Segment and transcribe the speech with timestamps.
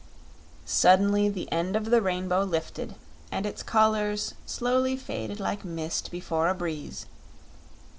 [0.65, 2.95] Suddenly, the end of the rainbow lifted
[3.31, 7.05] and its colors slowly faded like mist before a breeze.